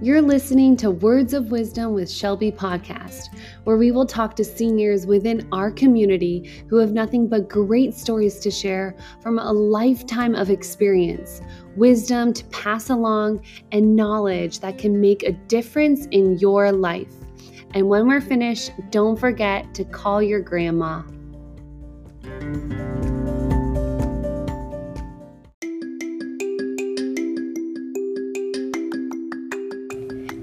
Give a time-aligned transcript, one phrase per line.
[0.00, 5.06] You're listening to Words of Wisdom with Shelby podcast, where we will talk to seniors
[5.06, 10.50] within our community who have nothing but great stories to share from a lifetime of
[10.50, 11.40] experience,
[11.74, 17.12] wisdom to pass along, and knowledge that can make a difference in your life.
[17.74, 21.02] And when we're finished, don't forget to call your grandma.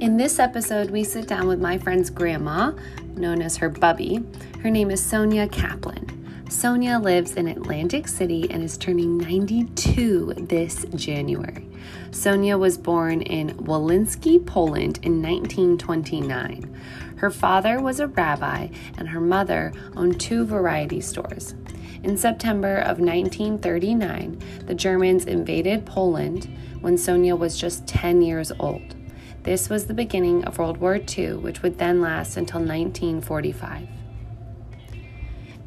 [0.05, 2.73] In this episode, we sit down with my friend's grandma,
[3.16, 4.23] known as her Bubby.
[4.62, 6.46] Her name is Sonia Kaplan.
[6.48, 11.68] Sonia lives in Atlantic City and is turning 92 this January.
[12.12, 16.80] Sonia was born in Wolinski, Poland in 1929.
[17.16, 18.68] Her father was a rabbi
[18.99, 21.55] and her mother owned two variety stores.
[22.04, 26.48] In September of 1939, the Germans invaded Poland
[26.82, 28.95] when Sonia was just 10 years old.
[29.46, 33.88] This was the beginning of World War II, which would then last until 1945.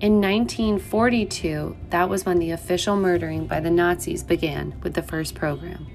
[0.01, 5.37] In 1942, that was when the official murdering by the Nazis began with the first
[5.37, 5.87] pogrom.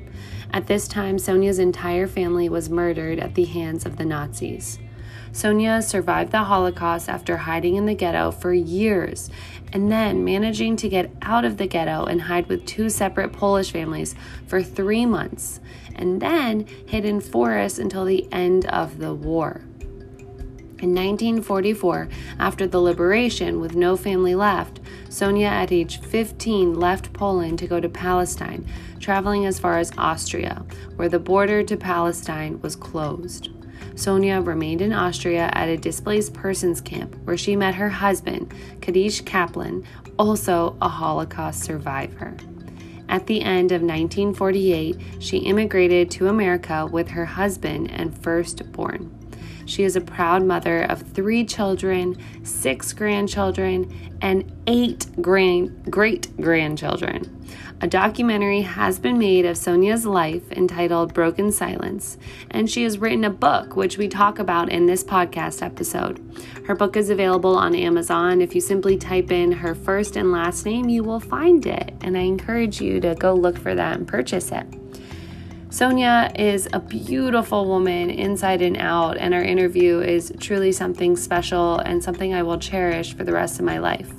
[0.51, 4.79] At this time, Sonia's entire family was murdered at the hands of the Nazis.
[5.33, 9.31] Sonia survived the Holocaust after hiding in the ghetto for years
[9.73, 13.71] and then managing to get out of the ghetto and hide with two separate Polish
[13.71, 14.13] families
[14.45, 15.59] for three months,
[15.95, 19.61] and then hid in forests until the end of the war.
[20.83, 27.57] In 1944, after the liberation, with no family left, Sonia at age 15 left Poland
[27.59, 28.67] to go to Palestine,
[28.99, 30.65] traveling as far as Austria,
[30.97, 33.49] where the border to Palestine was closed.
[33.95, 39.23] Sonia remained in Austria at a displaced persons camp where she met her husband, Kadish
[39.23, 39.85] Kaplan,
[40.19, 42.35] also a Holocaust survivor.
[43.13, 49.15] At the end of 1948, she immigrated to America with her husband and firstborn.
[49.67, 57.45] She is a proud mother of three children, six grandchildren, and eight grand, great grandchildren.
[57.83, 62.17] A documentary has been made of Sonia's life entitled Broken Silence,
[62.49, 66.21] and she has written a book, which we talk about in this podcast episode.
[66.65, 68.39] Her book is available on Amazon.
[68.39, 72.17] If you simply type in her first and last name, you will find it, and
[72.17, 74.65] I encourage you to go look for that and purchase it.
[75.69, 81.79] Sonia is a beautiful woman inside and out, and our interview is truly something special
[81.79, 84.09] and something I will cherish for the rest of my life.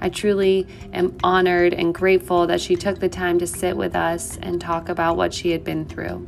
[0.00, 4.38] I truly am honored and grateful that she took the time to sit with us
[4.40, 6.26] and talk about what she had been through.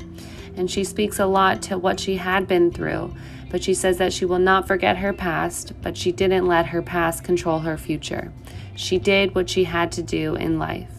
[0.57, 3.15] And she speaks a lot to what she had been through,
[3.51, 6.83] but she says that she will not forget her past, but she didn't let her
[6.83, 8.33] past control her future.
[8.75, 10.91] She did what she had to do in life.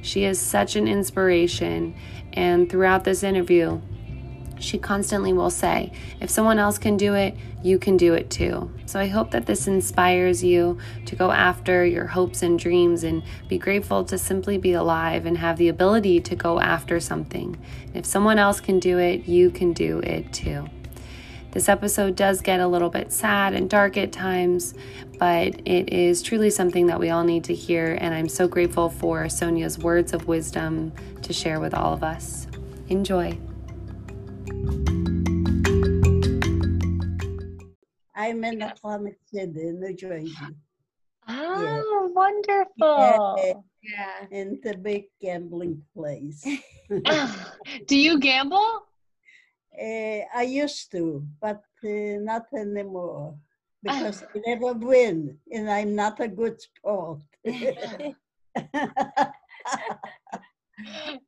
[0.00, 1.94] She is such an inspiration,
[2.32, 3.80] and throughout this interview,
[4.58, 8.70] she constantly will say, if someone else can do it, you can do it too.
[8.86, 13.22] So I hope that this inspires you to go after your hopes and dreams and
[13.48, 17.58] be grateful to simply be alive and have the ability to go after something.
[17.94, 20.68] If someone else can do it, you can do it too.
[21.52, 24.74] This episode does get a little bit sad and dark at times,
[25.20, 28.90] but it is truly something that we all need to hear, and I'm so grateful
[28.90, 30.92] for Sonia's words of wisdom
[31.22, 32.48] to share with all of us.
[32.88, 33.38] Enjoy.
[38.16, 40.32] I'm in the Atlantic City, New Jersey.
[41.28, 42.08] Oh, yeah.
[42.12, 43.36] wonderful.
[43.38, 44.26] Yeah, yeah.
[44.30, 46.46] In the big gambling place.
[47.86, 48.86] Do you gamble?
[49.74, 53.34] Uh, I used to, but uh, not anymore
[53.82, 57.20] because I never win, and I'm not a good sport.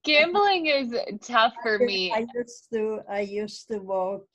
[0.05, 2.13] Gambling is tough for me.
[2.13, 3.01] I used to.
[3.09, 4.27] I used to walk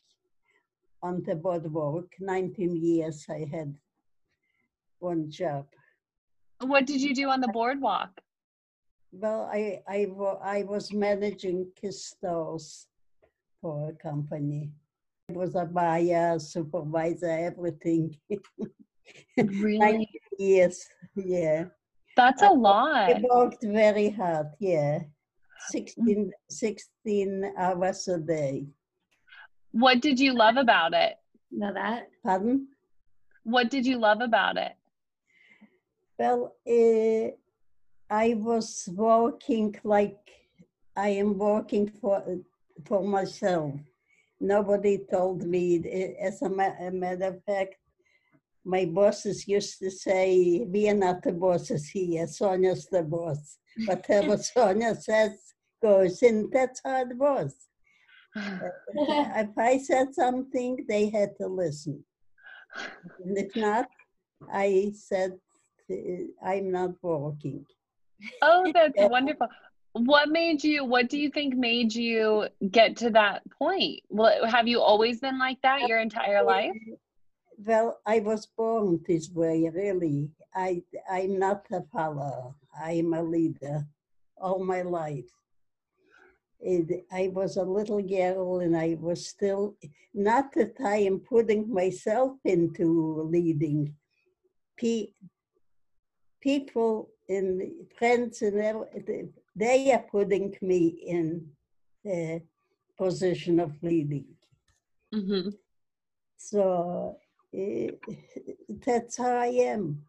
[1.03, 2.07] on the boardwalk.
[2.19, 3.75] 19 years I had
[4.99, 5.65] one job.
[6.61, 8.09] What did you do on the boardwalk?
[9.11, 10.07] Well, I I,
[10.43, 12.87] I was managing kiss stores
[13.61, 14.71] for a company.
[15.29, 18.17] I was a buyer, supervisor, everything.
[19.37, 20.07] Really?
[20.37, 21.65] years, yeah.
[22.15, 23.09] That's a I, lot.
[23.09, 24.99] I worked very hard, yeah.
[24.99, 25.09] Mm.
[25.69, 28.65] 16, 16 hours a day.
[29.71, 31.15] What did you love about it?
[31.51, 32.09] Know that?
[32.23, 32.67] Pardon?
[33.43, 34.73] What did you love about it?
[36.17, 37.31] Well, uh,
[38.13, 40.19] I was working like
[40.95, 42.23] I am working for
[42.85, 43.73] for myself.
[44.39, 45.81] Nobody told me.
[45.89, 47.75] Eh, as a matter of fact,
[48.63, 52.27] my bosses used to say, "We are not the bosses here.
[52.27, 57.55] Sonia's the boss." Whatever Sonia says goes, and that's how it was.
[58.35, 62.03] if I said something, they had to listen.
[63.23, 63.87] And if not,
[64.51, 65.37] I said,
[66.43, 67.65] I'm not walking.
[68.41, 69.47] Oh, that's wonderful.
[69.93, 74.01] What made you, what do you think made you get to that point?
[74.09, 76.71] Well, have you always been like that your entire life?
[77.63, 80.31] Well, I was born this way, really.
[80.55, 83.85] I, I'm not a follower, I'm a leader
[84.37, 85.29] all my life.
[86.59, 89.75] It, I was a little girl and I was still,
[90.13, 93.93] not that I am putting myself into leading.
[94.77, 95.13] Pe-
[96.41, 97.61] people and
[97.97, 101.47] friends and they are putting me in
[102.03, 102.41] the
[102.97, 104.25] position of leading.
[105.13, 105.49] Mm-hmm.
[106.37, 107.17] So
[107.53, 107.99] it,
[108.85, 110.03] that's how I am.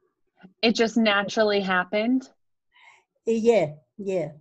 [0.62, 2.28] It just naturally happened?
[3.26, 4.32] Yeah, yeah.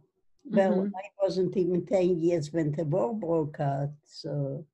[0.43, 0.95] Well, mm-hmm.
[0.95, 3.91] I wasn't even 10 years when the war broke out.
[4.05, 4.65] So,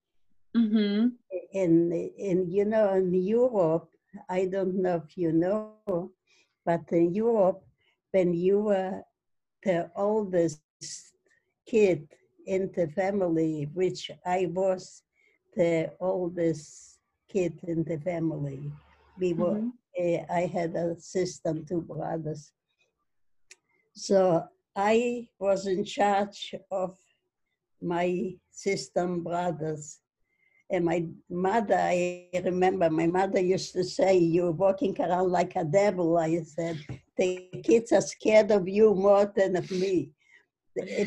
[0.56, 1.07] mm-hmm.
[1.53, 3.89] and, and you know, in Europe,
[4.29, 6.12] I don't know if you know,
[6.65, 7.63] but in Europe,
[8.12, 9.01] when you were
[9.63, 10.62] the oldest
[11.65, 12.07] kid
[12.45, 15.03] in the family, which I was
[15.56, 16.97] the oldest
[17.29, 18.71] kid in the family,
[19.19, 20.24] we were, mm-hmm.
[20.31, 22.51] uh, I had a sister and two brothers.
[23.94, 24.44] So
[24.75, 26.97] I was in charge of
[27.81, 30.00] my sister brothers.
[30.69, 35.63] And my mother, I remember my mother used to say, You're walking around like a
[35.63, 36.18] devil.
[36.18, 36.77] I said,
[37.15, 40.12] The kids are scared of you more than of me.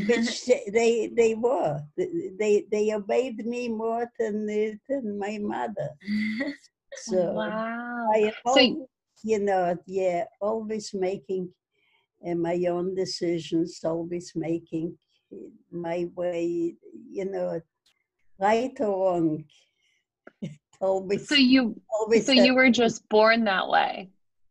[0.06, 1.80] Which they, they were.
[1.96, 4.46] They, they obeyed me more than,
[4.88, 5.90] than my mother.
[6.92, 8.08] So wow.
[8.12, 8.86] I always, so,
[9.22, 11.50] you know, yeah, always making
[12.22, 14.96] and my own decisions, always making
[15.70, 16.74] my way,
[17.10, 17.60] you know,
[18.38, 19.44] right or wrong.
[20.80, 21.28] always.
[21.28, 24.10] So you, always so you were just born that way.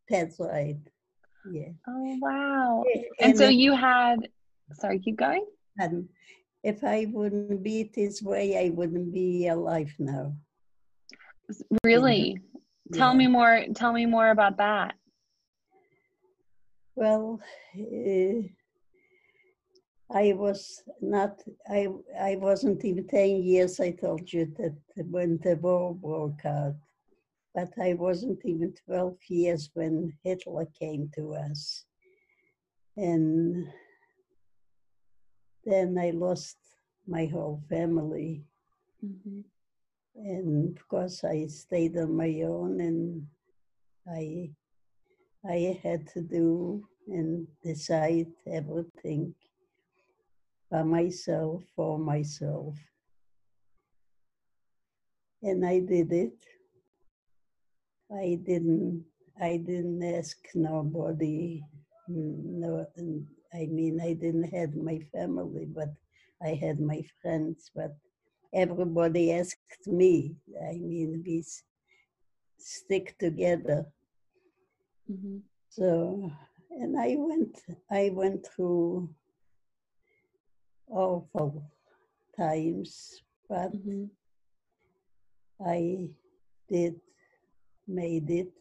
[0.09, 0.77] That's right.
[1.51, 1.69] Yeah.
[1.87, 2.83] Oh wow!
[2.93, 4.27] And, and so if, you had.
[4.73, 5.45] Sorry, keep going.
[5.77, 6.07] And
[6.63, 10.33] if I wouldn't be this way, I wouldn't be alive now.
[11.83, 12.39] Really?
[12.91, 12.97] Yeah.
[12.97, 13.65] Tell me more.
[13.73, 14.95] Tell me more about that.
[16.95, 17.39] Well,
[17.77, 18.41] uh,
[20.11, 21.87] I was not, I,
[22.19, 24.75] I wasn't even 10 years, I told you, that
[25.09, 26.75] when the war broke out.
[27.53, 31.85] But I wasn't even 12 years when Hitler came to us.
[32.97, 33.67] And
[35.65, 36.57] then I lost
[37.07, 38.43] my whole family.
[39.05, 39.41] Mm-hmm.
[40.15, 43.27] And of course, I stayed on my own and
[44.07, 44.51] I
[45.47, 49.33] I had to do and decide everything
[50.69, 52.75] by myself, for myself.
[55.41, 56.37] And I did it.
[58.11, 59.05] I didn't
[59.41, 61.63] I didn't ask nobody.
[62.07, 62.85] No,
[63.53, 65.89] I mean I didn't have my family, but
[66.41, 67.71] I had my friends.
[67.75, 67.95] But
[68.53, 70.35] everybody asked me.
[70.61, 71.43] I mean, we
[72.57, 73.85] stick together.
[75.11, 75.37] Mm-hmm.
[75.69, 76.31] So,
[76.71, 77.59] and I went,
[77.91, 79.09] I went through
[80.89, 81.63] awful
[82.37, 84.05] times, but mm-hmm.
[85.65, 86.09] I
[86.69, 86.99] did
[87.87, 88.51] made it.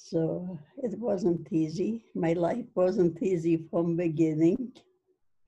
[0.00, 2.04] So it wasn't easy.
[2.14, 4.72] My life wasn't easy from beginning.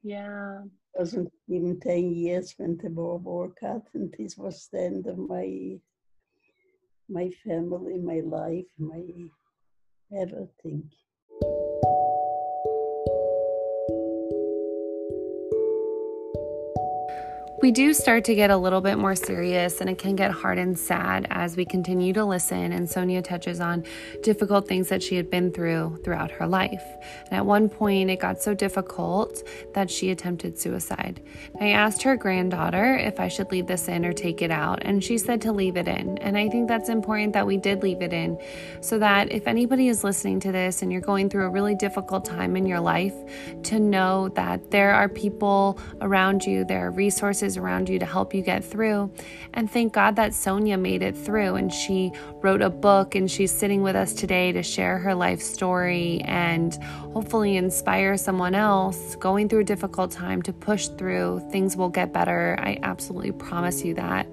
[0.03, 0.65] Yeah.
[0.65, 5.07] It wasn't even 10 years when the war broke out, and this was the end
[5.07, 5.79] of my
[7.09, 9.03] my family, my life, my
[10.13, 10.91] everything.
[17.63, 20.57] We do start to get a little bit more serious, and it can get hard
[20.57, 22.73] and sad as we continue to listen.
[22.73, 23.85] And Sonia touches on
[24.23, 26.83] difficult things that she had been through throughout her life.
[27.27, 31.21] And at one point, it got so difficult that she attempted suicide.
[31.61, 35.05] I asked her granddaughter if I should leave this in or take it out, and
[35.05, 36.17] she said to leave it in.
[36.19, 38.41] And I think that's important that we did leave it in
[38.81, 42.25] so that if anybody is listening to this and you're going through a really difficult
[42.25, 43.15] time in your life,
[43.65, 48.35] to know that there are people around you, there are resources around you to help
[48.35, 49.13] you get through.
[49.55, 53.53] And thank God that Sonia made it through and she wrote a book and she's
[53.53, 56.75] sitting with us today to share her life story and
[57.13, 61.41] hopefully inspire someone else going through a difficult time to push through.
[61.51, 62.57] Things will get better.
[62.61, 64.27] I absolutely promise you that.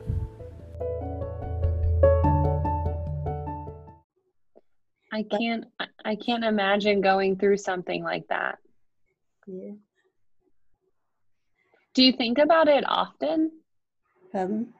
[5.12, 5.66] I can't
[6.06, 8.58] I can't imagine going through something like that.
[9.48, 9.74] Yeah.
[11.96, 13.52] Do you think about it often?
[14.34, 14.74] Um,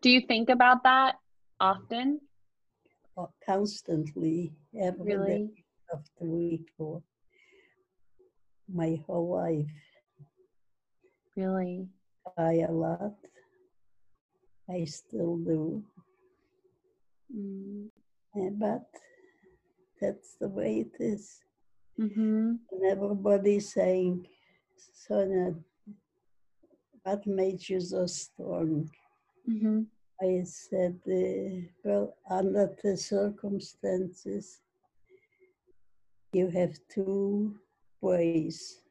[0.00, 1.16] Do you think about that
[1.60, 2.20] often?
[3.44, 5.64] constantly every day Really?
[5.92, 7.02] of the week for
[8.72, 9.66] my whole life.
[11.36, 11.88] Really?
[12.38, 13.14] I a lot.
[14.70, 15.84] I still do.
[17.36, 17.88] Mm.
[18.36, 18.86] eh, But
[20.02, 21.40] that's the way it is.
[22.00, 22.54] Mm-hmm.
[22.72, 24.26] And everybody's saying,
[25.06, 25.54] Sonia,
[27.04, 28.90] what made you so strong?
[29.48, 29.82] Mm-hmm.
[30.20, 34.60] I said, uh, well, under the circumstances,
[36.32, 37.56] you have two
[38.00, 38.82] ways.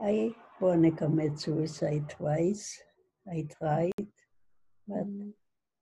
[0.00, 2.82] I want to commit suicide twice.
[3.30, 4.06] I tried,
[4.88, 5.06] but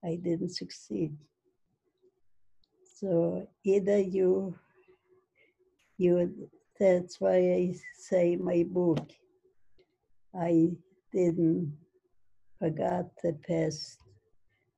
[0.05, 1.17] I didn't succeed.
[3.03, 4.55] So either you,
[5.99, 9.11] you, that's why I say my book.
[10.39, 10.71] I
[11.13, 11.77] didn't
[12.61, 13.99] forgot the past,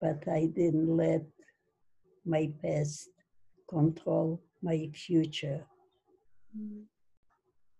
[0.00, 1.26] but I didn't let
[2.24, 3.10] my past
[3.68, 5.66] control my future.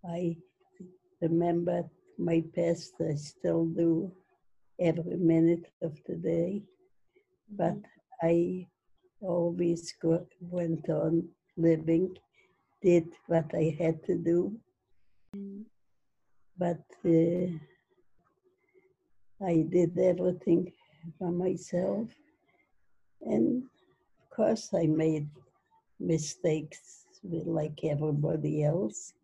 [0.06, 0.36] I
[1.22, 1.84] remember
[2.18, 4.12] my past, I still do
[4.78, 6.62] every minute of the day,
[7.48, 8.26] but mm-hmm.
[8.26, 8.66] I
[9.24, 12.16] always go, went on living,
[12.82, 14.56] did what I had to do,
[16.58, 17.46] but uh,
[19.44, 20.72] I did everything
[21.20, 22.08] by myself.
[23.22, 23.64] And
[24.22, 25.28] of course, I made
[25.98, 29.14] mistakes like everybody else.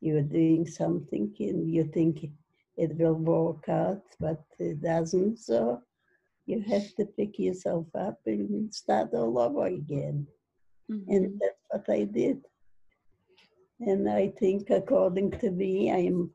[0.00, 2.30] You're doing something and you think
[2.76, 5.38] it will work out, but it doesn't.
[5.38, 5.82] So
[6.46, 10.26] you have to pick yourself up and start all over again.
[10.90, 11.10] Mm-hmm.
[11.10, 12.42] And that's what I did.
[13.80, 16.30] And I think, according to me, I am.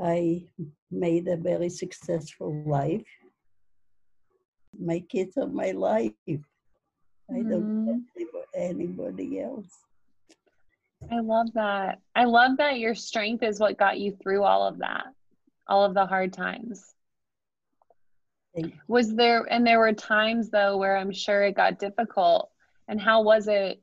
[0.00, 0.44] I
[0.92, 3.02] made a very successful life.
[4.78, 6.12] My kids are my life.
[6.28, 9.76] I don't have anybody else.
[11.10, 11.98] I love that.
[12.14, 15.06] I love that your strength is what got you through all of that,
[15.66, 16.94] all of the hard times.
[18.88, 22.50] Was there, and there were times though where I'm sure it got difficult.
[22.88, 23.82] And how was it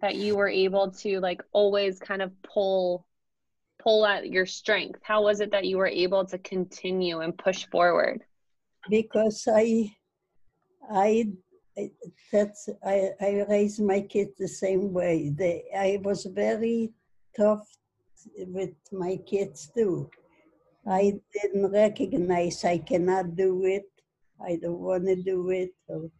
[0.00, 3.06] that you were able to like always kind of pull,
[3.82, 5.00] pull at your strength?
[5.02, 8.22] How was it that you were able to continue and push forward?
[8.90, 9.90] because I,
[10.90, 11.26] I,
[11.76, 11.90] I-
[12.30, 15.30] that's I, I raised my kids the same way.
[15.30, 16.92] They, I was very
[17.36, 17.66] tough
[18.36, 20.08] with my kids too.
[20.86, 23.88] I didn't recognize I cannot do it.
[24.44, 25.72] I don't want to do it.
[25.88, 26.10] Or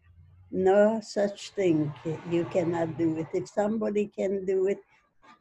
[0.51, 1.93] no such thing.
[2.31, 3.27] You cannot do it.
[3.35, 4.79] If somebody can do it,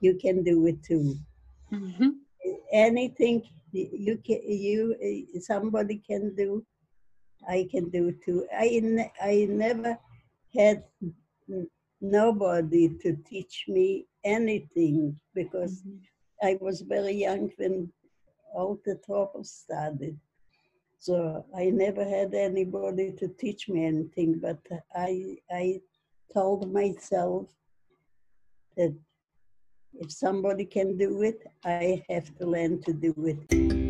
[0.02, 1.16] you can do it too.
[1.72, 2.10] Mm-hmm.
[2.74, 4.96] Anything you can, you
[5.40, 6.66] somebody can do,
[7.48, 8.46] I can do too.
[8.56, 9.98] I ne- I never
[10.56, 10.84] had
[12.02, 15.84] nobody to teach me anything because
[16.42, 17.92] I was very young when
[18.54, 20.20] all the trouble started.
[21.00, 24.60] So I never had anybody to teach me anything, but
[24.96, 25.82] I I
[26.34, 27.50] told myself
[28.78, 28.96] that
[29.96, 33.83] if somebody can do it, I have to learn to do it.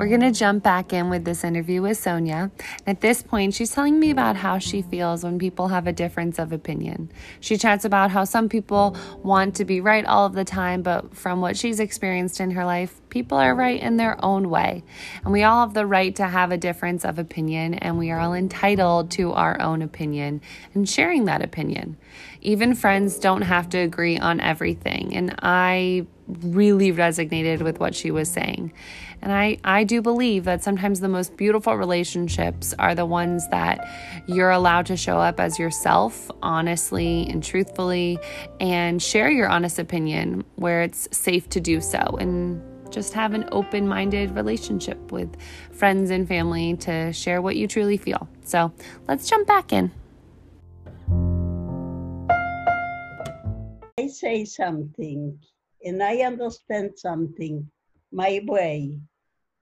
[0.00, 2.50] We're going to jump back in with this interview with Sonia.
[2.86, 6.38] At this point, she's telling me about how she feels when people have a difference
[6.38, 7.12] of opinion.
[7.40, 11.14] She chats about how some people want to be right all of the time, but
[11.14, 14.84] from what she's experienced in her life, People are right in their own way,
[15.24, 18.20] and we all have the right to have a difference of opinion, and we are
[18.20, 20.40] all entitled to our own opinion
[20.74, 21.96] and sharing that opinion.
[22.40, 28.12] Even friends don't have to agree on everything, and I really resonated with what she
[28.12, 28.72] was saying.
[29.22, 33.88] And I, I do believe that sometimes the most beautiful relationships are the ones that
[34.26, 38.18] you're allowed to show up as yourself, honestly and truthfully,
[38.60, 41.98] and share your honest opinion where it's safe to do so.
[42.18, 45.36] And just have an open minded relationship with
[45.70, 48.28] friends and family to share what you truly feel.
[48.44, 48.72] So
[49.06, 49.92] let's jump back in.
[53.98, 55.38] I say something
[55.84, 57.70] and I understand something
[58.12, 58.98] my way,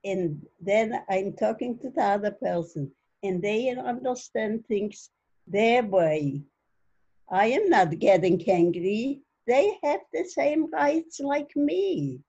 [0.03, 2.91] and then I'm talking to the other person,
[3.23, 5.09] and they understand things
[5.47, 6.41] their way.
[7.29, 9.21] I am not getting angry.
[9.47, 12.19] They have the same rights like me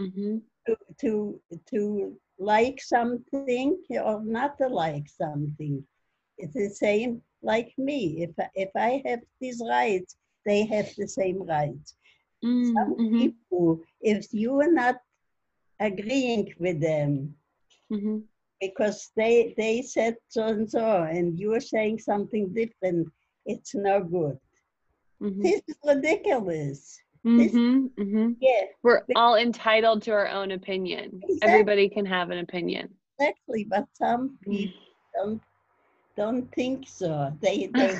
[0.00, 0.38] Mm-hmm.
[0.66, 5.82] to, to, to like something or not to like something.
[6.38, 8.22] It's the same like me.
[8.22, 11.96] If, I- if I have these rights, they have the same rights.
[12.62, 13.26] Some Mm-hmm.
[13.26, 14.96] people, if you are not
[15.80, 17.34] agreeing with them,
[17.92, 18.18] Mm-hmm.
[18.60, 23.08] because they they said so and so, and you are saying something different,
[23.44, 24.38] it's no good.
[25.22, 25.42] Mm-hmm.
[25.42, 26.98] This is ridiculous.
[27.26, 27.86] Mm-hmm.
[28.00, 28.32] Mm-hmm.
[28.40, 31.20] Yeah, We're all entitled to our own opinion.
[31.22, 31.38] Exactly.
[31.42, 32.88] Everybody can have an opinion.
[33.18, 33.64] exactly.
[33.68, 34.74] But some people
[35.14, 35.40] don't
[36.16, 37.32] don't think so.
[37.40, 37.98] They they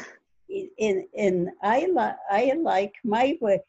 [0.78, 3.60] in in I like I like my way.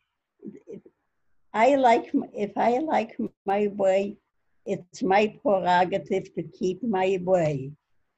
[1.53, 4.17] I like if I like my way,
[4.65, 7.72] it's my prerogative to keep my way.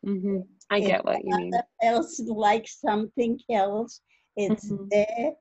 [0.05, 0.41] Mm-hmm.
[0.69, 1.61] I If get what you mean.
[1.81, 4.01] person likes something else,
[4.37, 4.89] it's Mhm.
[4.89, 5.33] their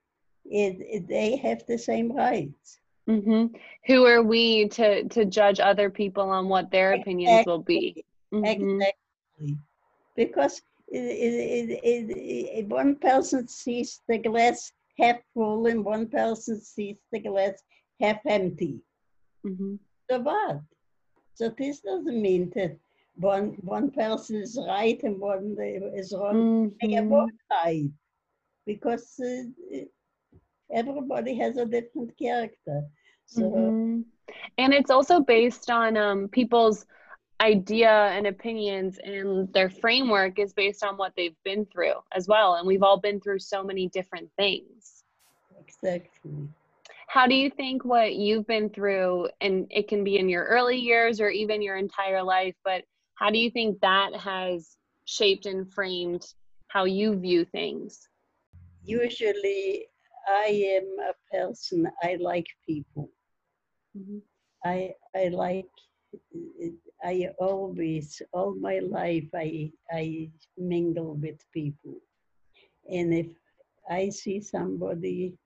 [0.47, 2.79] it, it, they have the same rights.
[3.07, 3.47] hmm
[3.87, 8.05] Who are we to to judge other people on what their opinions will be?
[8.33, 9.59] Exactly.
[10.17, 16.09] Because it, it, it, it, it, one person sees the glass half full and one
[16.09, 17.63] person sees the glass
[18.05, 18.81] half empty.
[19.47, 19.79] Mhm.
[20.11, 20.61] So what?
[21.35, 22.79] So this doesn't mean that
[23.17, 26.47] one one person is right and one is wrong.
[26.81, 27.11] They are Mhm.
[27.11, 27.91] both right
[28.67, 29.85] because uh,
[30.71, 32.83] everybody has a different character.
[33.27, 34.05] So Mhm.
[34.59, 36.87] And it's also based on um, people's
[37.41, 42.55] idea and opinions, and their framework is based on what they've been through as well.
[42.55, 45.05] And we've all been through so many different things.
[45.61, 46.49] exactly.
[47.15, 50.77] How do you think what you've been through, and it can be in your early
[50.77, 52.83] years or even your entire life, but
[53.15, 56.27] how do you think that has shaped and framed
[56.67, 58.09] how you view things?
[58.83, 59.87] Usually,
[60.29, 60.47] I
[60.77, 61.89] am a person.
[62.03, 63.09] I like people.
[63.97, 64.21] Mhm.
[64.65, 65.71] I I like.
[67.05, 71.95] I always, all my life, I I mingle with people,
[72.91, 73.31] and if
[73.89, 75.39] I see somebody,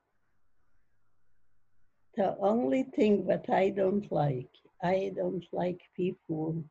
[2.19, 4.51] the only thing that I don't like,
[4.83, 6.65] I don't like people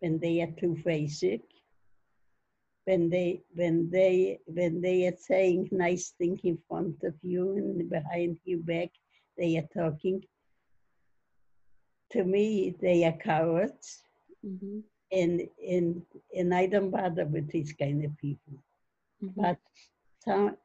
[0.00, 1.40] when they are too basic.
[2.84, 7.88] When they when they when they are saying nice things in front of you and
[7.90, 8.90] behind your back,
[9.38, 10.22] they are talking.
[12.12, 14.02] To me, they are cowards,
[14.44, 14.82] Mhm.
[15.10, 16.02] and and
[16.38, 18.54] and I don't bother with these kind of people.
[19.22, 19.32] Mhm.
[19.36, 19.58] But
[20.24, 20.56] some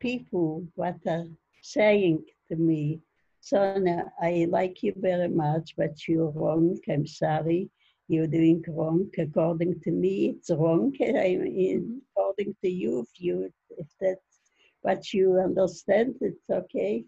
[0.00, 1.28] people what are
[1.62, 3.00] saying to me,
[3.46, 6.78] Sonia, I like you very much, but you're wrong.
[6.88, 7.68] I'm sorry.
[8.08, 9.10] You're doing wrong.
[9.18, 10.94] According to me, it's wrong.
[11.02, 11.98] I mean, mm-hmm.
[12.10, 14.40] according to you, if you if that's
[14.80, 17.04] what you understand, it's okay.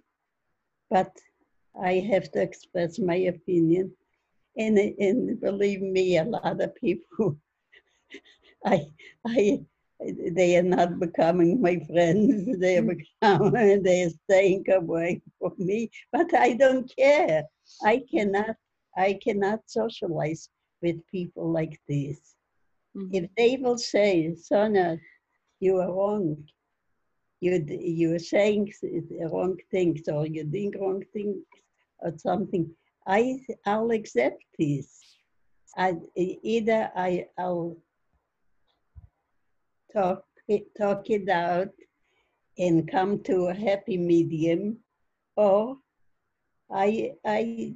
[0.90, 1.10] But
[1.80, 3.92] I have to express my opinion.
[4.58, 7.38] And, and believe me, a lot of people,
[8.64, 8.86] I,
[9.26, 9.60] I,
[10.00, 12.56] they are not becoming my friends.
[12.60, 15.90] They are becoming, they are staying away from me.
[16.12, 17.44] But I don't care.
[17.82, 18.56] I cannot,
[18.96, 20.48] I cannot socialize
[20.82, 22.18] with people like this.
[22.96, 23.10] Mhm.
[23.12, 24.98] If they will say, Sonia,
[25.60, 26.44] you are wrong.
[27.40, 28.72] You you are saying
[29.30, 31.44] wrong things or you're doing wrong things
[32.00, 32.74] or something.
[33.06, 35.00] I I'll accept this.
[35.76, 37.76] I either I I'll
[39.96, 41.74] talk it, talk it out
[42.58, 44.78] and come to a happy medium,
[45.36, 45.78] or
[46.70, 47.74] I I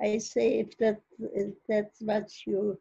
[0.00, 1.00] I say if that
[1.34, 2.78] if that's what you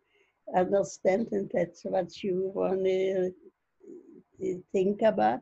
[0.56, 3.32] understand and that's what you want to
[4.74, 5.42] think about,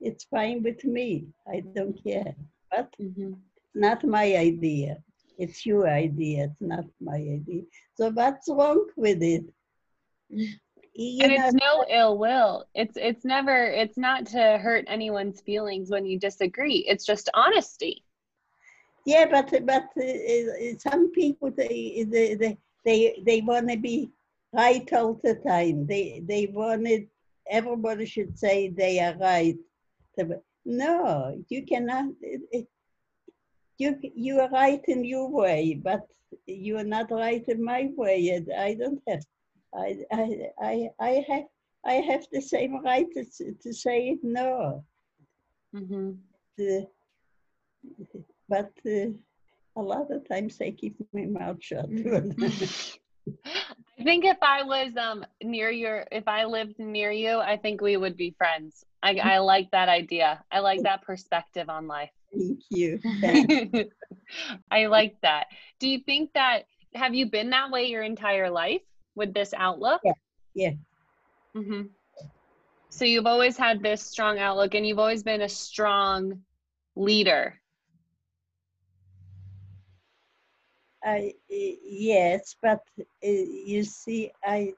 [0.00, 1.26] it's fine with me.
[1.48, 2.34] I don't care.
[2.70, 3.42] But Mhm.
[3.74, 5.02] not my idea.
[5.38, 7.64] It's your idea, it's not my idea.
[7.96, 9.44] So what's wrong with it?
[10.94, 12.66] You and it's no ill will.
[12.74, 16.84] It's it's never it's not to hurt anyone's feelings when you disagree.
[16.86, 18.04] It's just honesty.
[19.06, 24.10] Yeah, but but uh, uh some people they they they they, they want to be
[24.52, 25.86] right all the time.
[25.86, 27.08] They they wanted
[27.50, 29.56] everybody should say they are right.
[30.64, 32.10] No, you cannot.
[32.22, 32.62] Uh, uh,
[33.78, 36.06] you you are right in your way, but
[36.46, 38.28] you are not right in my way.
[38.28, 39.24] And I don't have.
[39.74, 41.44] I I I, I have
[41.84, 44.84] I have the same right to, to say no.
[45.74, 46.12] Mm-hmm.
[46.58, 46.86] The,
[48.48, 49.10] but uh,
[49.76, 51.86] a lot of times I keep my mouth shut.
[53.98, 57.80] I think if I was um near your if I lived near you, I think
[57.80, 58.84] we would be friends.
[59.02, 60.44] I I like that idea.
[60.50, 62.10] I like that perspective on life.
[62.32, 63.00] Thank you.
[64.70, 65.46] I like that.
[65.78, 68.82] Do you think that have you been that way your entire life
[69.14, 70.00] with this outlook?
[70.04, 70.12] Yeah.
[70.54, 70.72] Yeah.
[71.56, 71.82] Mm-hmm.
[72.90, 76.42] So you've always had this strong outlook and you've always been a strong
[76.94, 77.62] leader
[81.04, 84.74] I, yes, but uh, you see, I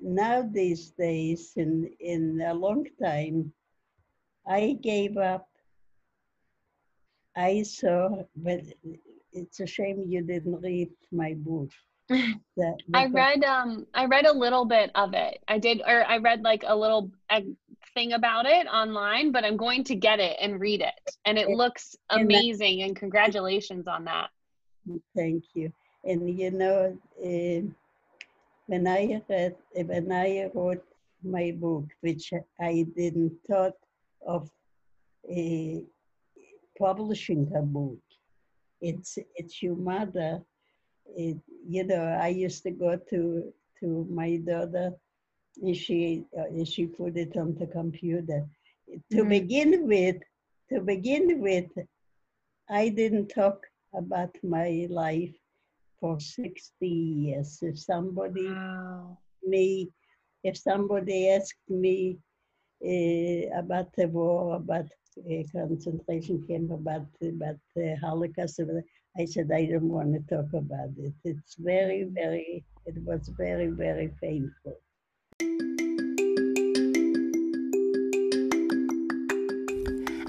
[0.00, 3.52] now these days, in in a long time,
[4.46, 5.48] I gave up.
[7.36, 8.60] I saw, but
[9.34, 11.70] it's a shame you didn't read my book.
[12.10, 15.42] I read um I read a little bit of it.
[15.48, 17.42] I did or I read like a little a
[17.94, 21.16] thing about it online, but I'm going to get it and read it.
[21.24, 24.28] And it looks amazing and congratulations on that.
[25.16, 25.72] Thank you.
[26.04, 27.66] And you know, uh,
[28.66, 30.84] when I read when I wrote
[31.22, 33.72] my book, which I didn't thought
[34.26, 34.50] of
[35.30, 35.80] uh,
[36.78, 37.98] publishing a book.
[38.88, 40.32] It's it's your mother
[41.16, 44.92] it, you know, I used to go to to my daughter,
[45.62, 48.46] and she uh, she put it on the computer.
[49.12, 49.28] To mm-hmm.
[49.28, 50.16] begin with,
[50.70, 51.70] to begin with,
[52.68, 55.34] I didn't talk about my life
[56.00, 57.58] for 60 years.
[57.62, 59.18] If somebody wow.
[59.42, 59.90] me,
[60.42, 62.18] if somebody asked me
[62.84, 64.86] uh, about the war, about
[65.52, 68.60] concentration camp, about about the Holocaust,
[69.16, 71.12] I said, I don't want to talk about it.
[71.24, 74.80] It's very, very, it was very, very painful.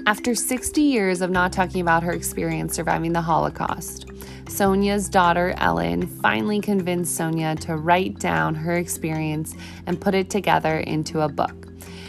[0.06, 4.06] After 60 years of not talking about her experience surviving the Holocaust,
[4.48, 10.78] Sonia's daughter Ellen finally convinced Sonia to write down her experience and put it together
[10.78, 11.65] into a book.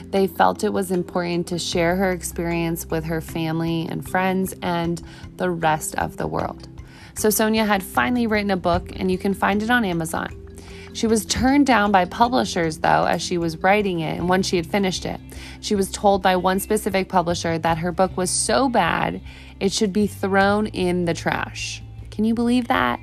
[0.10, 5.02] They felt it was important to share her experience with her family and friends and
[5.36, 6.68] the rest of the world.
[7.16, 10.48] So Sonia had finally written a book, and you can find it on Amazon.
[10.94, 14.56] She was turned down by publishers, though, as she was writing it and once she
[14.56, 15.20] had finished it.
[15.62, 19.22] She was told by one specific publisher that her book was so bad
[19.60, 21.84] it should be thrown in the trash.
[22.10, 23.00] Can you believe that?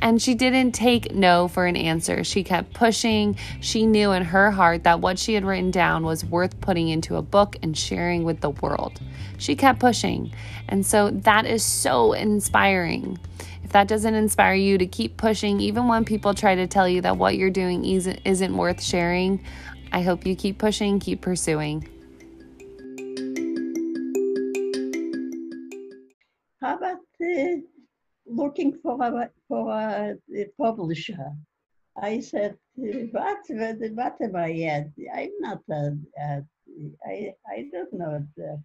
[0.00, 2.24] And she didn't take no for an answer.
[2.24, 3.36] She kept pushing.
[3.60, 7.16] She knew in her heart that what she had written down was worth putting into
[7.16, 9.00] a book and sharing with the world.
[9.38, 10.32] She kept pushing.
[10.68, 13.18] And so that is so inspiring.
[13.64, 17.00] If that doesn't inspire you to keep pushing, even when people try to tell you
[17.02, 19.44] that what you're doing isn't, worth sharing,
[19.92, 21.88] I hope you keep pushing, keep pursuing.
[26.60, 27.62] How about the
[28.26, 31.30] looking for a, for a, a publisher.
[32.00, 34.90] I said, what, what am I at?
[35.14, 36.42] I'm not, a, a,
[37.06, 38.26] I, I don't know.
[38.36, 38.62] The,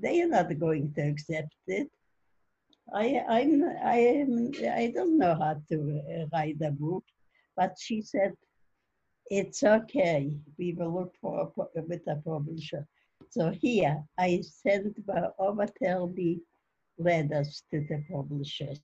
[0.00, 1.90] they are not going to accept it.
[2.94, 7.04] I, I'm, I, am, I don't know how to uh, write a book,
[7.56, 8.34] but she said,
[9.28, 10.30] it's okay.
[10.56, 12.86] We will look for a, with a publisher.
[13.30, 16.06] So here, I sent uh, over tell
[16.98, 18.80] me us to the publishers,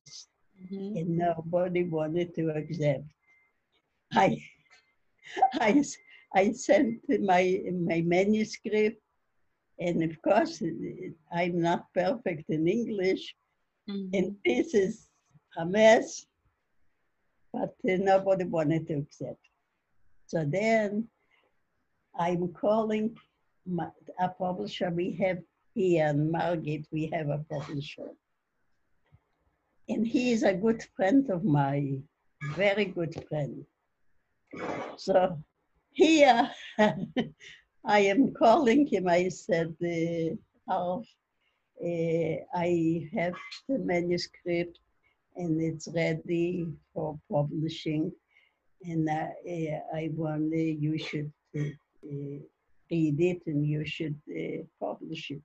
[0.60, 0.96] mm-hmm.
[0.96, 3.04] and nobody wanted to accept.
[4.12, 4.38] I,
[5.54, 5.84] I,
[6.34, 9.00] I sent my my manuscript,
[9.78, 10.62] and of course,
[11.32, 13.34] I'm not perfect in English,
[13.88, 14.14] mm-hmm.
[14.14, 15.08] and this is
[15.56, 16.26] a mess.
[17.52, 19.40] But nobody wanted to accept.
[20.26, 21.06] So then,
[22.18, 23.14] I'm calling
[23.66, 25.38] my, a publisher we have
[25.74, 28.08] here in Margate, we have a publisher.
[29.88, 32.04] And he is a good friend of mine,
[32.54, 33.64] very good friend.
[34.96, 35.38] So
[35.92, 36.50] here
[37.84, 39.08] I am calling him.
[39.08, 43.34] I said, uh, uh, uh, I have
[43.68, 44.78] the manuscript
[45.36, 48.12] and it's ready for publishing.
[48.84, 52.38] And uh, uh, I wonder you should uh, uh,
[52.90, 54.18] read it and you should
[54.80, 55.42] publish it.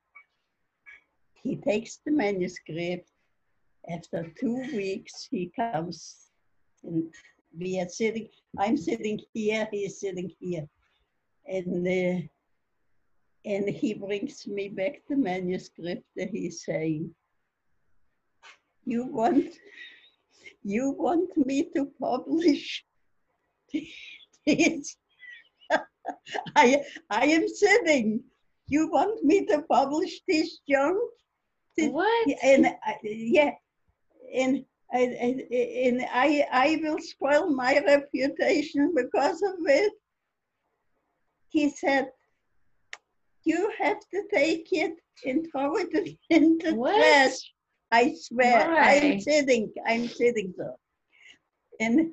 [1.43, 3.09] He takes the manuscript.
[3.89, 6.27] After two weeks, he comes
[6.83, 7.13] and
[7.57, 10.67] we are sitting, I'm sitting here, he is sitting here.
[11.45, 12.27] And uh,
[13.45, 17.15] and he brings me back the manuscript and he's saying,
[18.83, 19.53] you want,
[20.63, 22.83] you want me to publish
[24.45, 24.97] this?
[26.55, 28.21] I, I am sitting.
[28.67, 30.97] You want me to publish this junk?
[31.77, 32.27] What?
[32.43, 33.51] And I- yeah,
[34.33, 39.93] and I, I- and I, I will spoil my reputation because of it.
[41.49, 42.09] He said,
[43.43, 44.93] you have to take it
[45.25, 46.95] and throw it in the What?
[46.95, 47.53] trash.
[47.91, 48.99] I swear, Why?
[49.01, 50.75] I'm sitting, I'm sitting there.
[51.79, 52.11] And,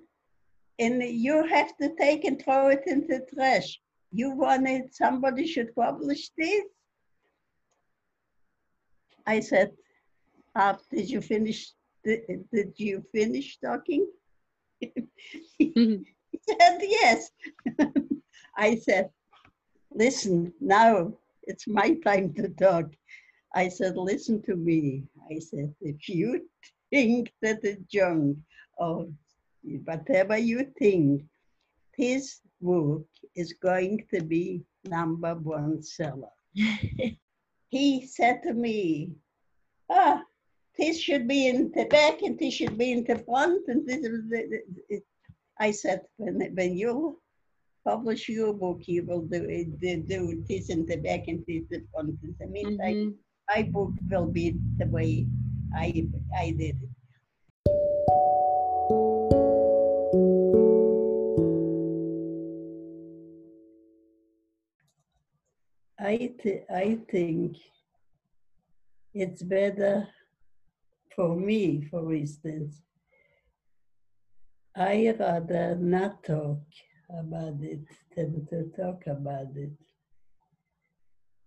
[0.79, 3.81] and you have to take and throw it in the trash.
[4.13, 6.63] You wanted somebody should publish this?
[9.27, 9.73] I said,
[10.55, 11.73] uh, did you finish,
[12.05, 14.07] did, did you finish talking?
[15.61, 16.05] Mhm.
[16.31, 17.31] He said, yes.
[18.57, 19.11] I said,
[19.93, 21.13] listen, now
[21.45, 22.87] it's my time to talk.
[23.55, 25.05] I said, listen to me.
[25.31, 26.49] I said, if you
[26.91, 28.39] think that the junk
[28.77, 29.07] or
[29.63, 31.23] whatever you think,
[31.97, 33.07] this book
[33.37, 36.35] is going to be number one seller.
[37.69, 39.13] he said to me,
[39.91, 40.23] ah,
[40.79, 43.63] this should be in the back and this should be in the front.
[43.69, 44.05] And this,
[44.89, 45.03] it,
[45.59, 47.21] I said, when, when you
[47.85, 51.63] publish your book, you will do it, do, do this in the back and this
[51.63, 52.17] in the front.
[52.23, 53.15] In the meantime, Mhm.
[53.55, 55.27] my book will be the way
[55.77, 56.94] I, I did it.
[66.05, 67.57] I, th- I think
[69.15, 70.07] it's better
[71.17, 72.83] for me, for instance.
[74.77, 76.61] I rather not talk
[77.09, 79.73] about it than to talk about it.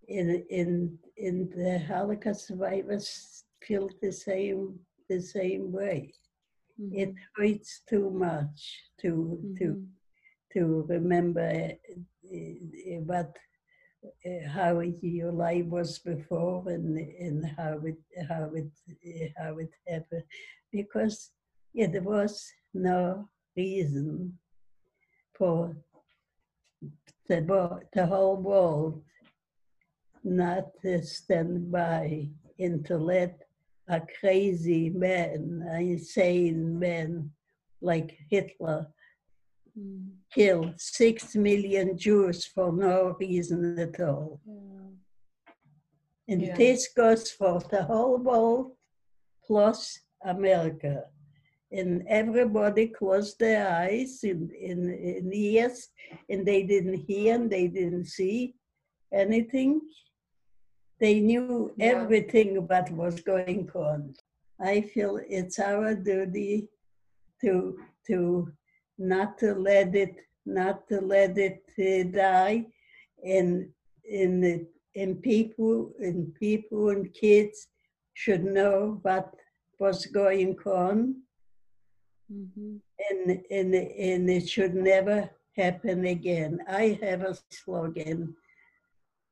[0.08, 6.14] In, in, in the Holocaust survivors feel the same, the same way.
[6.92, 9.88] It hurts too much to, to Mhm.
[10.54, 11.94] to remember uh,
[12.34, 13.36] uh, what
[14.48, 17.98] how your life was before and and how it
[18.30, 20.24] how it uh, how it happened.
[20.72, 21.32] Because
[21.74, 24.38] yeah, there was no reason
[25.38, 25.76] for
[27.28, 27.42] the
[27.94, 29.04] the whole world
[30.24, 32.30] not to stand by
[32.60, 33.42] and to let
[33.90, 37.32] a crazy man, an insane man
[37.82, 38.88] like Hitler
[39.78, 40.10] Mm.
[40.34, 44.42] kill six million Jews for no reason at all.
[46.28, 46.56] And Yeah.
[46.58, 48.76] this goes for the whole world
[49.46, 51.06] plus America.
[51.72, 55.90] And everybody closed their eyes in, in, in ears
[56.30, 58.56] and they didn't hear and they didn't see
[59.14, 59.82] anything.
[61.00, 61.88] They knew Yeah.
[61.94, 64.16] everything what was going on.
[64.60, 66.70] I feel it's our duty
[67.42, 68.52] to to
[68.98, 72.66] not to let it not to let it uh, die
[73.24, 73.70] and
[74.12, 77.68] and and people and people and kids
[78.14, 79.34] should know what
[79.80, 81.16] was going on
[82.32, 82.82] Mhm.
[83.10, 86.60] and and and it should never happen again.
[86.68, 88.36] I have a slogan: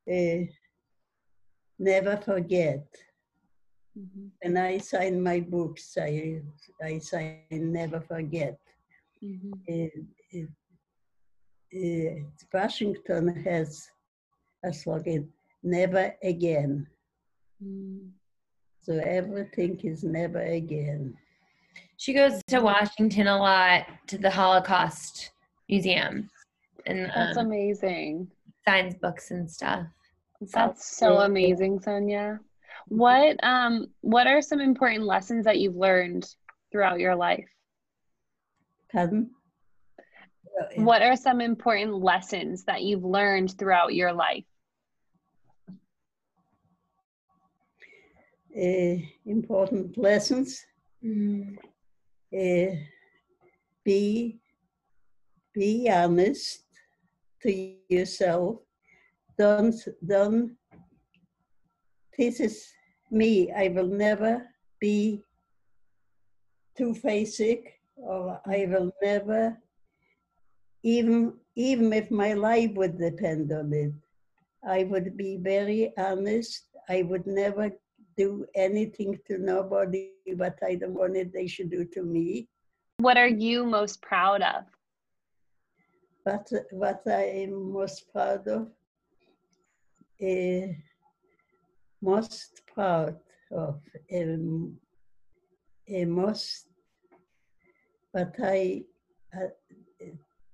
[0.10, 0.40] uh,
[1.78, 2.88] "Never forget."
[3.98, 4.32] Mhm.
[4.42, 6.42] When I sign my books, I
[6.82, 8.60] I sign "Never forget."
[11.74, 12.16] Uh,
[12.54, 13.90] Washington has
[14.64, 15.32] a slogan:
[15.64, 16.88] "Never again."
[17.64, 18.12] Mm.
[18.82, 21.18] So everything is never again.
[21.98, 25.32] She goes to Washington a lot to the Holocaust
[25.70, 26.30] Museum
[26.86, 28.32] and That's um, amazing.
[28.68, 29.88] signs books and stuff.
[30.54, 32.40] That's so amazing, Sonia.
[32.88, 36.28] What um what are some important lessons that you've learned
[36.72, 37.50] throughout your life?
[38.92, 39.32] Pardon?
[40.76, 44.46] What are some important lessons that you've learned throughout your life?
[48.56, 50.66] Uh, important lessons.
[51.04, 51.58] Mm.
[52.34, 52.76] uh,
[53.84, 54.40] be
[55.54, 56.64] be honest
[57.44, 58.58] to yourself
[59.38, 59.76] don't
[60.08, 60.56] don't
[62.18, 62.74] this is
[63.12, 64.48] me, I will never
[64.80, 65.22] be
[66.78, 67.42] two-faced
[67.98, 69.58] sick, or I will never,
[70.84, 73.94] even even if my life would depend on it,
[74.68, 76.64] I would be very honest.
[76.90, 77.72] I would never
[78.18, 82.48] do anything to nobody but I don't want it they should do to me.
[82.98, 84.64] What are you most proud of?
[86.24, 88.68] But what I am most proud of,
[90.22, 90.68] uh,
[92.02, 93.18] most proud
[93.52, 93.82] of,
[94.14, 94.78] um,
[95.94, 96.68] uh, most,
[98.16, 98.82] what I
[99.36, 99.48] uh,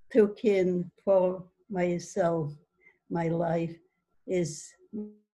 [0.09, 2.51] took in for myself,
[3.11, 3.77] my life,
[4.25, 4.73] is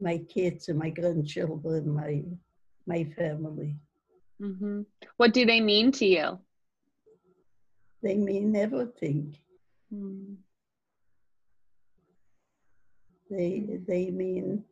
[0.01, 2.25] my kids and my grandchildren, my
[2.85, 3.77] my family.
[4.43, 4.83] Mm-hmm.
[5.19, 6.39] What do they mean to you?
[8.03, 9.37] They mean everything.
[9.95, 10.35] Mm.
[13.31, 14.65] They they mean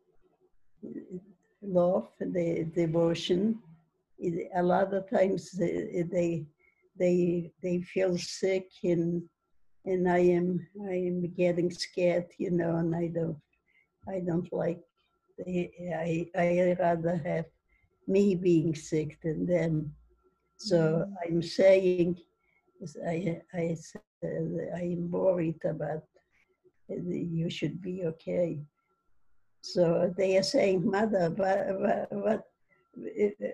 [1.62, 3.60] love, and the devotion.
[4.56, 6.46] A lot of times they they
[6.98, 9.22] they, they feel sick and
[9.86, 13.36] and I am I am getting scared, you know, and I don't
[14.08, 14.80] I don't like
[15.38, 17.46] they, I I rather have
[18.06, 19.92] me being sick than them.
[20.56, 21.12] So mm.
[21.24, 22.18] I'm saying
[23.06, 23.76] I I
[24.74, 26.04] I'm worried about
[26.88, 28.60] you should be okay.
[29.62, 32.44] So they are saying, Mother, what, what,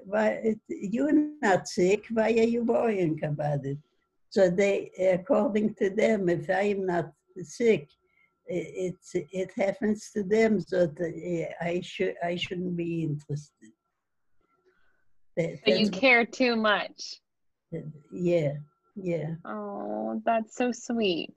[0.04, 3.78] why, you're not sick, why are you worrying about it?
[4.28, 7.88] So they, according to them, if I'm not sick,
[8.46, 13.70] it, it, it happens to them, so that eh, I, should, I shouldn't be interested.
[15.36, 17.20] That, so you care too much.
[18.12, 18.54] Yeah,
[18.96, 19.34] yeah.
[19.44, 21.34] Oh, that's so sweet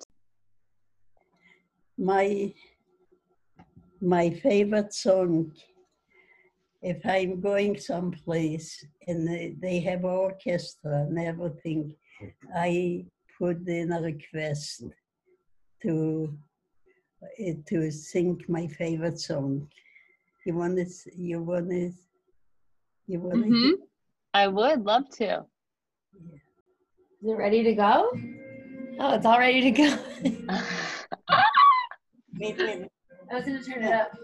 [1.97, 2.53] my
[4.01, 5.51] my favorite song
[6.83, 11.95] if I'm going someplace and they, they have orchestra and everything,
[12.55, 13.05] I
[13.39, 14.83] put in a request
[15.81, 16.37] to
[17.23, 19.69] uh, to sing my favorite song.
[20.45, 20.85] You want to?
[21.15, 21.91] You want to?
[23.07, 23.49] You want to?
[23.49, 23.83] Mm-hmm.
[24.33, 25.25] I would love to.
[25.25, 25.39] Yeah.
[27.21, 28.11] Is it ready to go?
[28.99, 29.97] Oh, it's all ready to go.
[32.39, 32.87] Wait, wait.
[33.31, 34.11] I was gonna turn it up.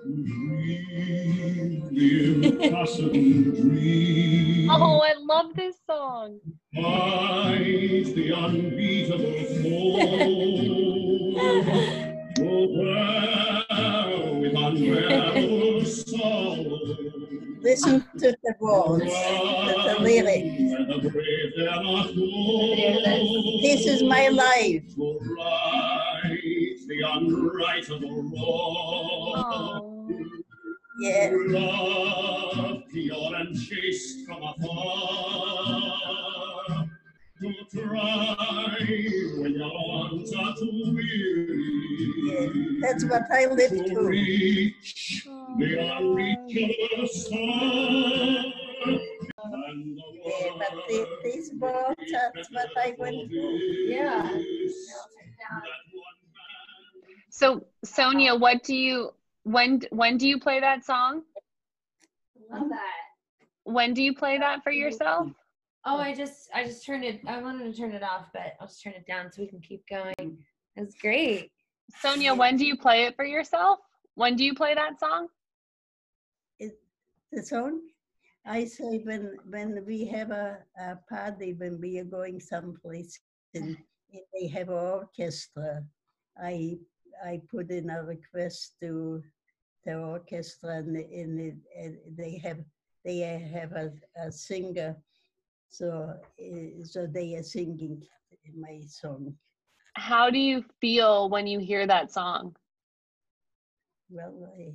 [4.71, 6.39] oh, I love this song.
[6.75, 9.49] Fight the unbeatable with
[17.61, 20.57] Listen to the words, to the lyrics.
[23.61, 24.83] This is my life
[26.99, 30.05] the unrightable wrong.
[30.99, 31.31] Yeah.
[31.33, 35.79] Love pure and chaste from afar.
[37.41, 38.75] To try
[39.37, 41.63] when your arms are too weary.
[42.25, 42.47] Yeah.
[42.81, 43.83] That's what I live to.
[43.83, 45.23] To reach
[45.57, 45.97] the oh.
[45.99, 48.43] unreachable star.
[50.25, 50.73] Yeah, but
[51.23, 53.57] these words, that's what I went through.
[53.87, 54.37] Yeah.
[57.39, 59.11] So Sonia, what do you
[59.43, 61.21] when when do you play that song?
[62.51, 62.99] Love that.
[63.63, 65.29] When do you play that for yourself?
[65.85, 68.67] Oh, I just I just turned it I wanted to turn it off, but I'll
[68.67, 70.37] just turn it down so we can keep going.
[70.75, 71.53] That's great.
[72.01, 73.79] Sonia, when do you play it for yourself?
[74.15, 75.29] When do you play that song?
[76.59, 76.77] It,
[77.31, 77.79] the song?
[78.45, 83.17] I say when when we have a, a party, when we are going someplace
[83.53, 83.77] and
[84.33, 85.85] they have an orchestra,
[86.37, 86.79] I
[87.23, 89.23] I put in a request to
[89.85, 92.59] the orchestra, and, and, and they have
[93.05, 94.95] they have a, a singer,
[95.69, 98.03] so eh, so they are singing
[98.57, 99.35] my song.
[99.93, 102.55] How do you feel when you hear that song?
[104.09, 104.73] Well, I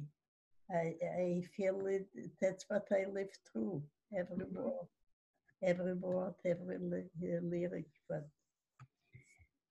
[0.74, 2.06] I, I feel it.
[2.40, 3.82] That's what I live through
[4.16, 4.88] every word,
[5.62, 6.78] every word, every
[7.42, 7.86] lyric.
[8.08, 8.26] But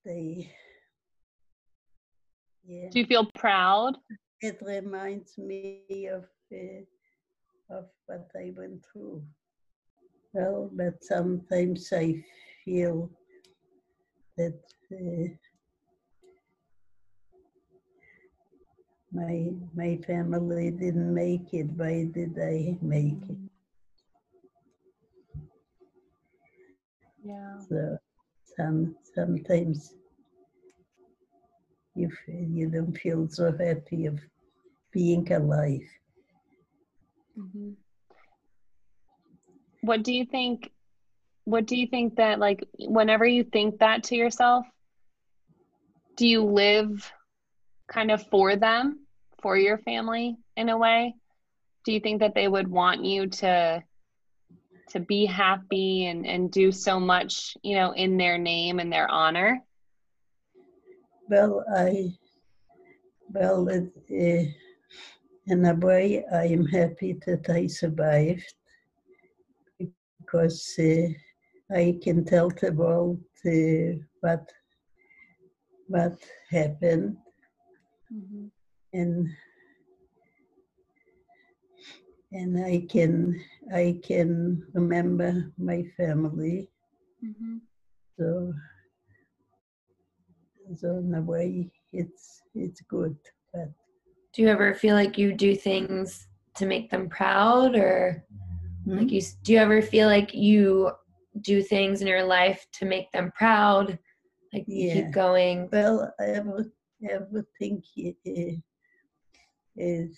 [0.05, 0.51] they
[2.65, 2.89] yeah.
[2.91, 3.97] Do you feel proud?
[4.41, 6.83] It reminds me of uh,
[7.69, 9.23] of what I went through.
[10.33, 12.23] Well, but sometimes I
[12.65, 13.09] feel
[14.37, 14.59] that
[14.91, 15.27] uh,
[19.11, 21.67] my my family didn't make it.
[21.75, 23.37] Why did I make it?
[27.23, 27.59] Yeah.
[27.69, 27.97] So
[28.57, 29.93] some sometimes
[31.95, 34.19] you, you don't feel so happy of
[34.91, 35.87] being alive.
[37.37, 37.71] Mm-hmm.
[39.81, 40.69] what do you think
[41.45, 44.67] what do you think that like whenever you think that to yourself
[46.15, 47.11] do you live
[47.91, 48.99] kind of for them
[49.41, 51.15] for your family in a way
[51.85, 53.83] do you think that they would want you to
[54.89, 59.09] to be happy and and do so much you know in their name and their
[59.09, 59.59] honor
[61.29, 62.11] well i
[63.33, 64.45] well it, uh,
[65.47, 68.53] in a way i am happy that i survived
[70.33, 71.07] because uh,
[71.73, 74.51] I can tell the world uh, what
[75.87, 76.17] what
[76.49, 77.17] happened,
[78.13, 78.47] mm-hmm.
[78.93, 79.29] and
[82.31, 83.41] and I can
[83.73, 86.69] I can remember my family.
[87.23, 87.57] Mm-hmm.
[88.19, 88.53] So
[90.77, 93.15] so in a way, it's it's good.
[93.53, 93.71] But
[94.33, 98.23] do you ever feel like you do things to make them proud, or
[98.87, 98.99] mm-hmm.
[98.99, 100.91] like you do you ever feel like you
[101.41, 103.97] do things in your life to make them proud
[104.53, 104.93] like yeah.
[104.93, 106.65] keep going well every,
[107.09, 107.81] everything
[109.75, 110.15] is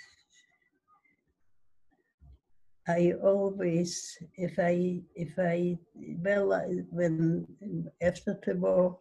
[2.87, 7.47] I always, if I, if I, well, I, when
[7.99, 8.99] after the war,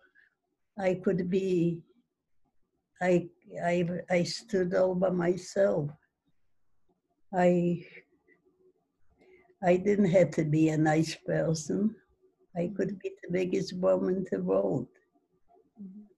[0.79, 1.83] I could be,
[3.01, 3.29] I,
[3.65, 5.91] I, I stood all by myself.
[7.33, 7.85] I,
[9.63, 11.95] I didn't have to be a nice person.
[12.57, 14.89] I could be the biggest woman in the world.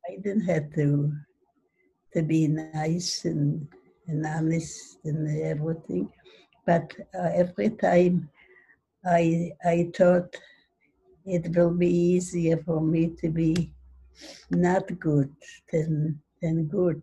[0.09, 1.13] I didn't have to
[2.15, 3.69] to be nice and,
[4.07, 6.09] and honest and everything.
[6.65, 8.31] But uh, every time
[9.05, 10.35] I I thought
[11.25, 13.73] it will be easier for me to be
[14.51, 15.35] not good
[15.73, 17.03] than than good.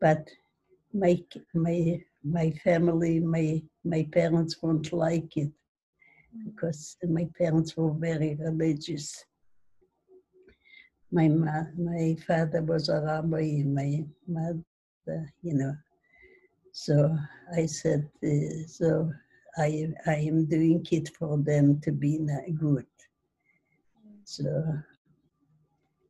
[0.00, 0.28] But
[0.92, 1.22] my
[1.54, 5.52] my my family, my my parents won't like it
[6.44, 9.24] because my parents were very religious.
[11.12, 15.74] My ma- my father was a rabbi, my mother, you know.
[16.72, 17.16] So
[17.56, 19.12] I said, uh, so
[19.56, 22.86] I I am doing it for them to be not good.
[24.24, 24.82] So.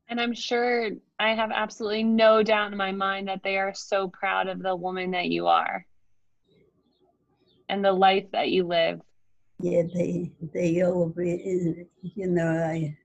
[0.09, 4.09] And I'm sure I have absolutely no doubt in my mind that they are so
[4.09, 5.87] proud of the woman that you are
[7.69, 9.01] and the life that you live
[9.61, 12.97] yeah, they they always, you know, I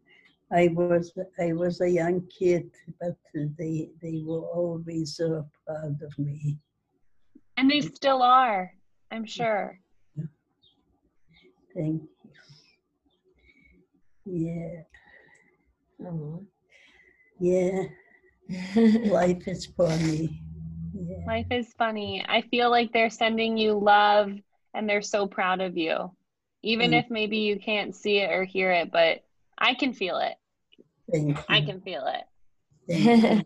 [0.51, 6.17] I was I was a young kid, but they they were always so proud of
[6.17, 6.57] me.
[7.57, 8.73] And they still are,
[9.11, 9.79] I'm sure.
[11.75, 12.01] Thank
[14.25, 14.81] you.
[16.01, 16.07] Yeah.
[16.07, 16.45] Oh.
[17.39, 17.83] Yeah.
[18.75, 20.41] Life is funny.
[20.93, 21.25] Yeah.
[21.27, 22.25] Life is funny.
[22.27, 24.31] I feel like they're sending you love
[24.73, 26.11] and they're so proud of you
[26.61, 26.99] even mm.
[26.99, 29.23] if maybe you can't see it or hear it, but
[29.57, 30.35] I can feel it.
[31.49, 32.05] I can feel
[32.87, 33.45] it.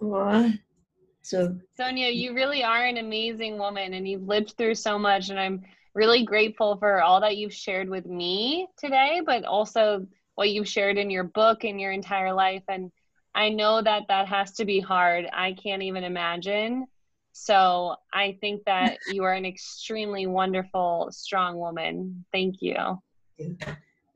[1.22, 5.38] so Sonia, you really are an amazing woman and you've lived through so much and
[5.38, 5.62] I'm
[5.94, 10.96] really grateful for all that you've shared with me today, but also what you've shared
[10.98, 12.92] in your book and your entire life and
[13.38, 15.26] I know that that has to be hard.
[15.32, 16.88] I can't even imagine.
[17.30, 22.24] So I think that you are an extremely wonderful, strong woman.
[22.32, 22.74] Thank you.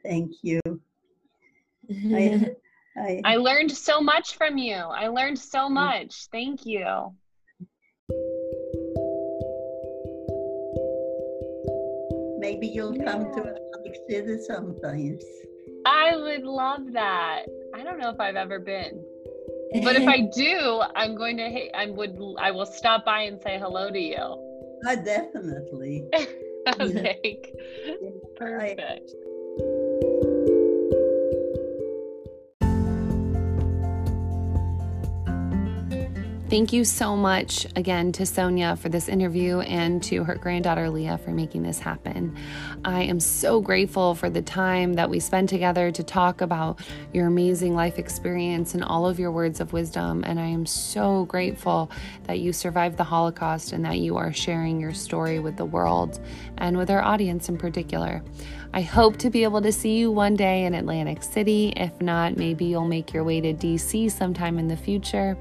[0.03, 0.61] Thank you.
[1.89, 2.51] I,
[2.99, 4.75] I, I learned so much from you.
[4.75, 5.75] I learned so mm.
[5.75, 6.27] much.
[6.33, 7.15] Thank you.
[12.41, 15.23] Maybe you'll come to Atlantic City sometimes.
[15.87, 17.43] I would love that.
[17.73, 19.05] I don't know if I've ever been
[19.83, 21.77] but if I do, I'm going to.
[21.77, 22.19] I would.
[22.39, 24.81] I will stop by and say hello to you.
[24.87, 26.09] I definitely.
[26.81, 27.41] okay.
[28.37, 29.15] Perfect.
[29.15, 29.22] I,
[36.53, 41.17] Thank you so much again to Sonia for this interview and to her granddaughter Leah
[41.17, 42.37] for making this happen.
[42.85, 46.81] I am so grateful for the time that we spent together to talk about
[47.15, 50.25] your amazing life experience and all of your words of wisdom.
[50.27, 51.91] And I am so grateful
[52.25, 56.21] that you survived the Holocaust and that you are sharing your story with the world
[56.59, 58.23] and with our audience in particular.
[58.75, 61.73] I hope to be able to see you one day in Atlantic City.
[61.77, 65.37] If not, maybe you'll make your way to DC sometime in the future.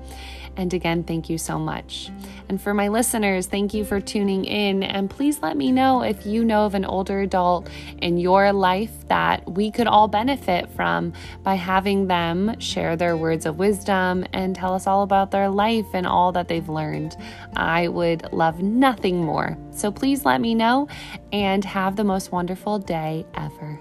[0.57, 2.11] And again, thank you so much.
[2.49, 4.83] And for my listeners, thank you for tuning in.
[4.83, 7.69] And please let me know if you know of an older adult
[8.01, 13.45] in your life that we could all benefit from by having them share their words
[13.45, 17.15] of wisdom and tell us all about their life and all that they've learned.
[17.55, 19.57] I would love nothing more.
[19.71, 20.87] So please let me know
[21.31, 23.79] and have the most wonderful day ever.